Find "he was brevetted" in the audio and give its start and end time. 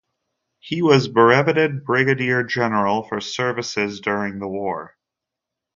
0.57-1.83